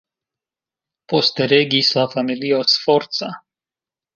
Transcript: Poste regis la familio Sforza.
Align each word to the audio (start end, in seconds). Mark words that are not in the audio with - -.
Poste 1.13 1.47
regis 1.53 1.91
la 1.99 2.07
familio 2.15 2.63
Sforza. 2.77 3.33